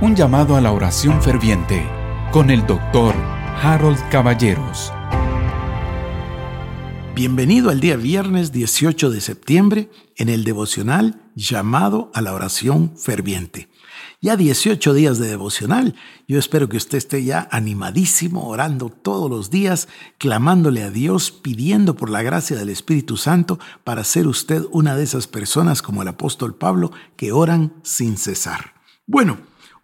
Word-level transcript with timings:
Un 0.00 0.14
llamado 0.14 0.54
a 0.54 0.60
la 0.60 0.70
oración 0.70 1.20
ferviente 1.20 1.84
con 2.30 2.50
el 2.50 2.64
doctor 2.68 3.16
Harold 3.16 3.98
Caballeros. 4.10 4.92
Bienvenido 7.16 7.70
al 7.70 7.80
día 7.80 7.96
viernes 7.96 8.52
18 8.52 9.10
de 9.10 9.20
septiembre 9.20 9.90
en 10.14 10.28
el 10.28 10.44
devocional 10.44 11.20
llamado 11.34 12.12
a 12.14 12.20
la 12.20 12.32
oración 12.32 12.96
ferviente. 12.96 13.70
Ya 14.20 14.36
18 14.36 14.94
días 14.94 15.18
de 15.18 15.26
devocional. 15.26 15.96
Yo 16.28 16.38
espero 16.38 16.68
que 16.68 16.76
usted 16.76 16.98
esté 16.98 17.24
ya 17.24 17.48
animadísimo, 17.50 18.46
orando 18.46 18.90
todos 18.90 19.28
los 19.28 19.50
días, 19.50 19.88
clamándole 20.18 20.84
a 20.84 20.92
Dios, 20.92 21.32
pidiendo 21.32 21.96
por 21.96 22.08
la 22.08 22.22
gracia 22.22 22.56
del 22.56 22.68
Espíritu 22.68 23.16
Santo 23.16 23.58
para 23.82 24.04
ser 24.04 24.28
usted 24.28 24.62
una 24.70 24.94
de 24.94 25.02
esas 25.02 25.26
personas 25.26 25.82
como 25.82 26.02
el 26.02 26.08
apóstol 26.08 26.54
Pablo 26.54 26.92
que 27.16 27.32
oran 27.32 27.74
sin 27.82 28.16
cesar. 28.16 28.74
Bueno, 29.08 29.38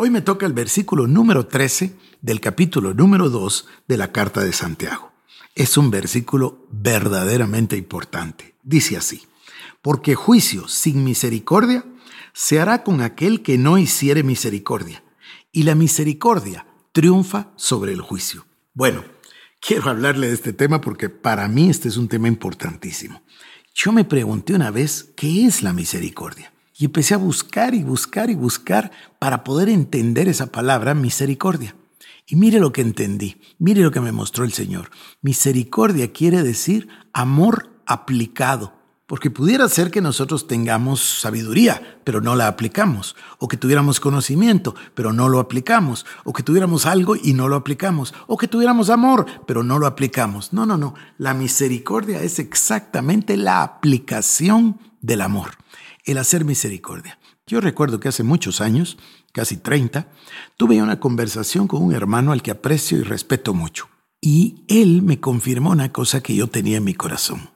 Hoy 0.00 0.10
me 0.10 0.20
toca 0.20 0.46
el 0.46 0.52
versículo 0.52 1.08
número 1.08 1.48
13 1.48 1.92
del 2.22 2.40
capítulo 2.40 2.94
número 2.94 3.30
2 3.30 3.66
de 3.88 3.96
la 3.96 4.12
carta 4.12 4.44
de 4.44 4.52
Santiago. 4.52 5.10
Es 5.56 5.76
un 5.76 5.90
versículo 5.90 6.68
verdaderamente 6.70 7.76
importante. 7.76 8.54
Dice 8.62 8.96
así, 8.96 9.26
porque 9.82 10.14
juicio 10.14 10.68
sin 10.68 11.02
misericordia 11.02 11.84
se 12.32 12.60
hará 12.60 12.84
con 12.84 13.00
aquel 13.00 13.42
que 13.42 13.58
no 13.58 13.76
hiciere 13.76 14.22
misericordia, 14.22 15.02
y 15.50 15.64
la 15.64 15.74
misericordia 15.74 16.64
triunfa 16.92 17.50
sobre 17.56 17.92
el 17.92 18.00
juicio. 18.00 18.46
Bueno, 18.74 19.02
quiero 19.60 19.90
hablarle 19.90 20.28
de 20.28 20.34
este 20.34 20.52
tema 20.52 20.80
porque 20.80 21.08
para 21.08 21.48
mí 21.48 21.70
este 21.70 21.88
es 21.88 21.96
un 21.96 22.06
tema 22.06 22.28
importantísimo. 22.28 23.20
Yo 23.74 23.90
me 23.90 24.04
pregunté 24.04 24.54
una 24.54 24.70
vez, 24.70 25.12
¿qué 25.16 25.44
es 25.44 25.64
la 25.64 25.72
misericordia? 25.72 26.52
Y 26.78 26.84
empecé 26.84 27.14
a 27.14 27.18
buscar 27.18 27.74
y 27.74 27.82
buscar 27.82 28.30
y 28.30 28.36
buscar 28.36 28.92
para 29.18 29.42
poder 29.42 29.68
entender 29.68 30.28
esa 30.28 30.46
palabra 30.46 30.94
misericordia. 30.94 31.74
Y 32.24 32.36
mire 32.36 32.60
lo 32.60 32.72
que 32.72 32.82
entendí, 32.82 33.40
mire 33.58 33.82
lo 33.82 33.90
que 33.90 34.00
me 34.00 34.12
mostró 34.12 34.44
el 34.44 34.52
Señor. 34.52 34.90
Misericordia 35.20 36.12
quiere 36.12 36.44
decir 36.44 36.86
amor 37.12 37.70
aplicado, 37.84 38.74
porque 39.06 39.28
pudiera 39.28 39.68
ser 39.68 39.90
que 39.90 40.00
nosotros 40.00 40.46
tengamos 40.46 41.00
sabiduría, 41.00 41.98
pero 42.04 42.20
no 42.20 42.36
la 42.36 42.46
aplicamos, 42.46 43.16
o 43.38 43.48
que 43.48 43.56
tuviéramos 43.56 43.98
conocimiento, 43.98 44.76
pero 44.94 45.12
no 45.12 45.28
lo 45.28 45.40
aplicamos, 45.40 46.06
o 46.22 46.32
que 46.32 46.44
tuviéramos 46.44 46.86
algo 46.86 47.16
y 47.16 47.32
no 47.32 47.48
lo 47.48 47.56
aplicamos, 47.56 48.14
o 48.28 48.36
que 48.36 48.46
tuviéramos 48.46 48.88
amor, 48.88 49.26
pero 49.48 49.64
no 49.64 49.80
lo 49.80 49.86
aplicamos. 49.88 50.52
No, 50.52 50.64
no, 50.64 50.76
no. 50.76 50.94
La 51.16 51.34
misericordia 51.34 52.22
es 52.22 52.38
exactamente 52.38 53.36
la 53.36 53.62
aplicación 53.62 54.78
del 55.00 55.22
amor 55.22 55.50
el 56.08 56.18
hacer 56.18 56.44
misericordia. 56.44 57.18
Yo 57.46 57.60
recuerdo 57.60 58.00
que 58.00 58.08
hace 58.08 58.22
muchos 58.22 58.60
años, 58.60 58.98
casi 59.32 59.56
30, 59.56 60.08
tuve 60.56 60.82
una 60.82 61.00
conversación 61.00 61.68
con 61.68 61.82
un 61.82 61.94
hermano 61.94 62.32
al 62.32 62.42
que 62.42 62.50
aprecio 62.50 62.98
y 62.98 63.02
respeto 63.02 63.54
mucho. 63.54 63.88
Y 64.20 64.64
él 64.68 65.02
me 65.02 65.20
confirmó 65.20 65.70
una 65.70 65.92
cosa 65.92 66.22
que 66.22 66.34
yo 66.34 66.48
tenía 66.48 66.78
en 66.78 66.84
mi 66.84 66.94
corazón. 66.94 67.50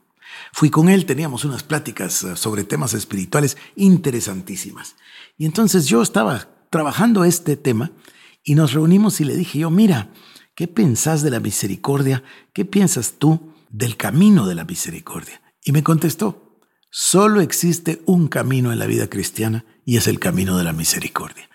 Fui 0.53 0.71
con 0.71 0.89
él, 0.89 1.07
teníamos 1.07 1.45
unas 1.45 1.63
pláticas 1.63 2.23
eh, 2.23 2.37
sobre 2.37 2.65
temas 2.65 2.95
espirituales 2.95 3.57
interesantísimas. 3.75 4.97
Y 5.37 5.47
entonces 5.47 5.87
yo 5.87 6.03
estaba 6.03 6.49
trabajando 6.71 7.25
este 7.25 7.57
tema 7.57 7.93
y 8.45 8.55
nos 8.55 8.73
reunimos 8.73 9.21
y 9.21 9.25
le 9.25 9.37
dije 9.37 9.61
yo, 9.61 9.71
mira, 9.71 10.13
¿qué 10.55 10.69
pensás 10.69 11.23
de 11.23 11.31
la 11.31 11.41
misericordia? 11.41 12.23
¿Qué 12.53 12.65
piensas 12.65 13.15
tú 13.19 13.55
del 13.71 13.97
camino 13.97 14.47
de 14.47 14.55
la 14.55 14.65
misericordia? 14.65 15.43
Y 15.65 15.73
me 15.73 15.83
contestó, 15.83 16.42
Solo 16.95 17.41
existe 17.41 18.03
un 18.05 18.29
camino 18.29 18.71
en 18.71 18.79
la 18.79 18.85
vida 18.85 19.09
cristiana 19.09 19.65
y 19.87 19.97
es 19.97 20.07
el 20.07 20.19
camino 20.19 20.59
de 20.59 20.65
la 20.65 20.75
misericordia. 20.75 21.49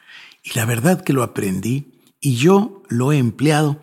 Y 0.44 0.58
la 0.58 0.66
verdad 0.66 1.04
que 1.04 1.14
lo 1.14 1.22
aprendí 1.22 2.02
y 2.20 2.38
yo 2.38 2.82
lo 2.90 3.12
he 3.12 3.20
empleado 3.20 3.80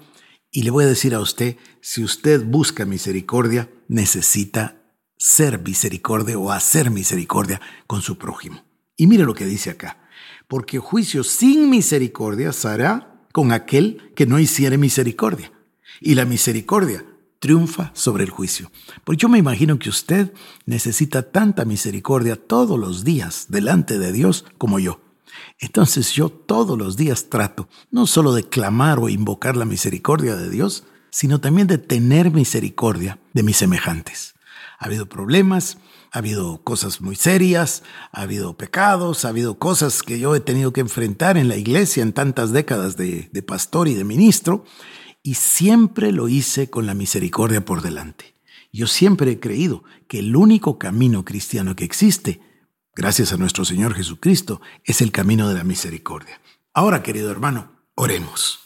y 0.50 0.62
le 0.64 0.72
voy 0.72 0.82
a 0.82 0.88
decir 0.88 1.14
a 1.14 1.20
usted, 1.20 1.56
si 1.80 2.02
usted 2.02 2.44
busca 2.44 2.84
misericordia, 2.86 3.70
necesita 3.86 4.82
ser 5.16 5.60
misericordia 5.60 6.36
o 6.36 6.50
hacer 6.50 6.90
misericordia 6.90 7.60
con 7.86 8.02
su 8.02 8.18
prójimo. 8.18 8.64
Y 8.96 9.06
mire 9.06 9.22
lo 9.22 9.34
que 9.34 9.46
dice 9.46 9.70
acá, 9.70 10.08
porque 10.48 10.80
juicio 10.80 11.22
sin 11.22 11.70
misericordia 11.70 12.52
se 12.52 12.66
hará 12.66 13.28
con 13.30 13.52
aquel 13.52 14.12
que 14.16 14.26
no 14.26 14.40
hiciere 14.40 14.76
misericordia. 14.76 15.52
Y 16.00 16.16
la 16.16 16.24
misericordia 16.24 17.04
triunfa 17.44 17.90
sobre 17.92 18.24
el 18.24 18.30
juicio. 18.30 18.72
Porque 19.04 19.20
yo 19.20 19.28
me 19.28 19.36
imagino 19.36 19.78
que 19.78 19.90
usted 19.90 20.32
necesita 20.64 21.30
tanta 21.30 21.66
misericordia 21.66 22.36
todos 22.36 22.80
los 22.80 23.04
días 23.04 23.48
delante 23.50 23.98
de 23.98 24.12
Dios 24.12 24.46
como 24.56 24.78
yo. 24.78 25.02
Entonces 25.58 26.12
yo 26.12 26.30
todos 26.30 26.78
los 26.78 26.96
días 26.96 27.28
trato 27.28 27.68
no 27.90 28.06
solo 28.06 28.32
de 28.32 28.44
clamar 28.44 28.98
o 28.98 29.10
invocar 29.10 29.58
la 29.58 29.66
misericordia 29.66 30.36
de 30.36 30.48
Dios, 30.48 30.84
sino 31.10 31.38
también 31.38 31.66
de 31.66 31.76
tener 31.76 32.30
misericordia 32.30 33.18
de 33.34 33.42
mis 33.42 33.58
semejantes. 33.58 34.36
Ha 34.78 34.86
habido 34.86 35.06
problemas, 35.06 35.76
ha 36.12 36.20
habido 36.20 36.62
cosas 36.64 37.02
muy 37.02 37.14
serias, 37.14 37.82
ha 38.10 38.22
habido 38.22 38.56
pecados, 38.56 39.26
ha 39.26 39.28
habido 39.28 39.58
cosas 39.58 40.02
que 40.02 40.18
yo 40.18 40.34
he 40.34 40.40
tenido 40.40 40.72
que 40.72 40.80
enfrentar 40.80 41.36
en 41.36 41.48
la 41.48 41.58
iglesia 41.58 42.02
en 42.02 42.14
tantas 42.14 42.52
décadas 42.52 42.96
de, 42.96 43.28
de 43.30 43.42
pastor 43.42 43.86
y 43.86 43.92
de 43.92 44.04
ministro, 44.04 44.64
y 45.26 45.34
siempre 45.34 46.12
lo 46.12 46.28
hice 46.28 46.68
con 46.68 46.86
la 46.86 46.92
misericordia 46.94 47.64
por 47.64 47.80
delante. 47.80 48.36
Yo 48.72 48.86
siempre 48.86 49.32
he 49.32 49.40
creído 49.40 49.82
que 50.06 50.18
el 50.18 50.36
único 50.36 50.78
camino 50.78 51.24
cristiano 51.24 51.74
que 51.74 51.84
existe, 51.84 52.40
gracias 52.94 53.32
a 53.32 53.38
nuestro 53.38 53.64
Señor 53.64 53.94
Jesucristo, 53.94 54.60
es 54.84 55.00
el 55.00 55.12
camino 55.12 55.48
de 55.48 55.54
la 55.54 55.64
misericordia. 55.64 56.40
Ahora, 56.74 57.02
querido 57.02 57.30
hermano, 57.30 57.72
oremos. 57.94 58.63